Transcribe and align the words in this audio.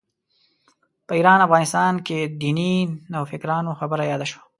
په 1.07 1.13
ایران 1.19 1.39
افغانستان 1.47 1.93
کې 2.07 2.19
دیني 2.41 2.73
نوفکرانو 3.13 3.77
خبره 3.79 4.03
یاده 4.11 4.25
شوه. 4.31 4.41